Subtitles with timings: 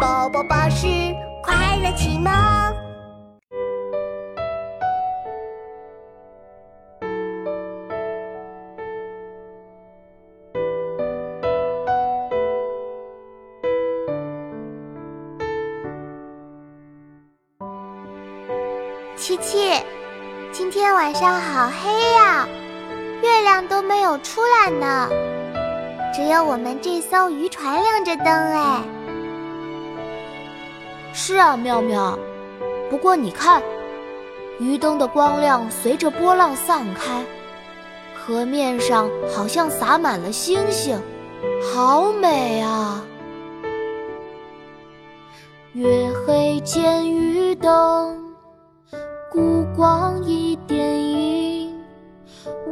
[0.00, 0.86] 宝宝巴士
[1.42, 2.32] 快乐启蒙。
[19.16, 19.72] 琪琪，
[20.52, 22.46] 今天晚上好黑呀，
[23.20, 25.08] 月亮都没有出来呢，
[26.14, 28.97] 只有我们这艘渔船亮着灯哎。
[31.20, 32.16] 是啊，妙妙。
[32.88, 33.60] 不过你看，
[34.60, 37.24] 鱼灯的光亮随着波浪散开，
[38.14, 40.96] 河面上好像洒满了星星，
[41.74, 43.04] 好美啊！
[45.72, 48.16] 月黑见鱼灯，
[49.28, 51.76] 孤光一点影。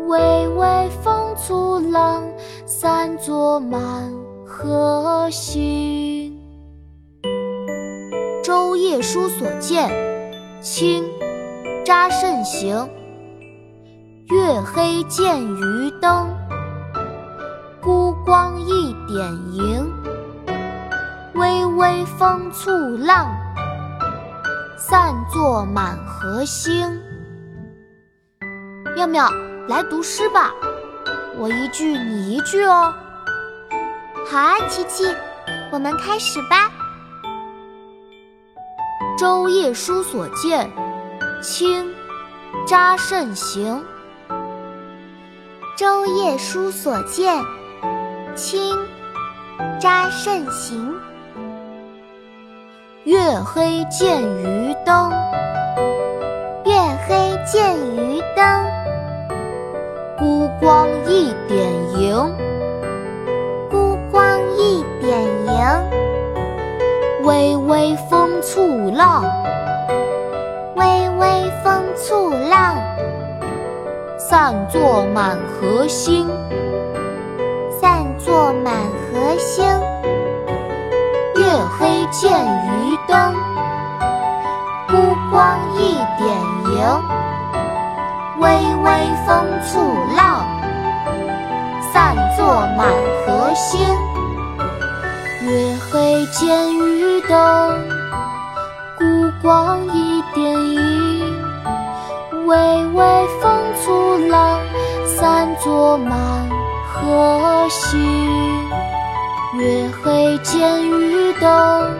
[0.06, 2.22] 微微风簇浪，
[2.64, 4.08] 散作满
[4.46, 6.25] 河星。
[8.46, 9.90] 舟夜书所见，
[10.62, 11.02] 清·
[11.84, 12.88] 查慎行。
[14.28, 16.28] 月黑见渔灯，
[17.82, 19.92] 孤光一点萤。
[21.34, 23.36] 微微风簇浪，
[24.78, 27.00] 散作满河星。
[28.94, 29.28] 妙妙，
[29.66, 30.54] 来读诗吧，
[31.36, 32.94] 我一句你一句哦。
[34.30, 35.04] 好啊，琪琪，
[35.72, 36.70] 我们开始吧。
[39.16, 40.70] 舟夜书所见，
[41.42, 41.86] 清·
[42.66, 43.82] 查慎行。
[45.74, 47.42] 舟夜书所见，
[48.34, 48.74] 清·
[49.80, 50.94] 查慎行。
[53.04, 55.10] 月黑见渔灯，
[56.66, 56.74] 月
[57.08, 58.66] 黑见渔灯，
[60.18, 62.36] 孤光一点萤，
[63.70, 65.96] 孤光一点萤。
[67.26, 69.24] 微微风簇浪，
[70.76, 72.76] 微微风簇浪，
[74.16, 76.28] 散作满河星，
[77.80, 78.72] 散作满
[79.10, 79.66] 河星。
[81.34, 81.44] 月
[81.76, 83.34] 黑见渔灯，
[84.86, 84.96] 孤
[85.32, 86.30] 光一点
[86.76, 87.02] 萤。
[88.38, 88.48] 微
[88.84, 88.90] 微
[89.26, 89.80] 风簇
[90.16, 90.46] 浪，
[91.92, 92.86] 散作满
[93.26, 94.15] 河星。
[95.46, 97.88] 月黑见渔灯，
[98.98, 101.36] 孤光一点萤。
[102.46, 104.58] 微微风簇浪，
[105.06, 106.50] 散作满
[106.88, 108.00] 河星。
[109.56, 111.94] 月黑见渔灯，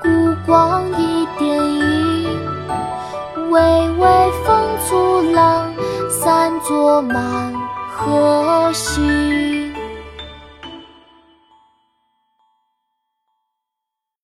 [0.00, 0.08] 孤
[0.46, 2.38] 光一点萤。
[3.50, 3.60] 微
[3.98, 4.56] 微风
[4.86, 5.72] 簇浪，
[6.08, 7.52] 散作满
[7.96, 9.37] 河星。